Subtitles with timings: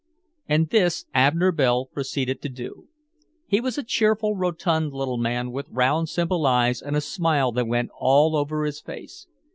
[0.49, 2.87] And this Abner Bell proceeded to do.
[3.45, 7.67] He was a cheerful, rotund little man with round simple eyes and a smile that
[7.67, 9.27] went all over his face.